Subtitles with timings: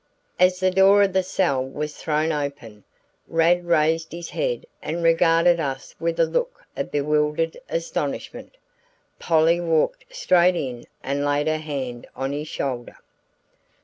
[0.39, 2.83] As the door of the cell was thrown open,
[3.27, 8.57] Rad raised his head and regarded us with a look of bewildered astonishment.
[9.19, 12.97] Polly walked straight in and laid her hand on his shoulder.